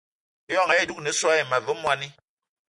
Ijon 0.51 0.71
ayì 0.73 0.83
dúgne 0.89 1.11
so 1.19 1.25
àyi 1.33 1.43
ma 1.49 1.57
ve 1.65 1.73
mwani 1.81 2.07